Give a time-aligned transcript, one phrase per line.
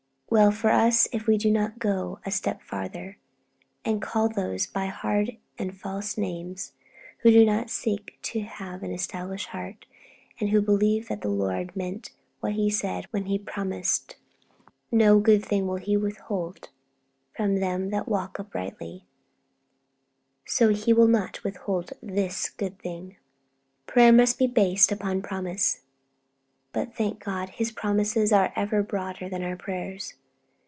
[0.33, 3.17] Well for us if we do not go a step farther,
[3.83, 6.71] and call those by hard and false names
[7.17, 9.85] who do seek to have an established heart,
[10.39, 14.15] and who believe that as the Lord meant what He said when He promised,
[14.89, 16.69] 'No good thing will He withhold
[17.35, 19.03] from them that walk uprightly,'
[20.45, 23.17] so He will not withhold this good thing.
[23.85, 25.81] Prayer must be based upon promise,
[26.71, 30.13] but, thank God, His promises are always broader than our prayers.